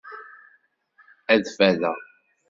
[1.33, 1.97] Ad ffadeɣ.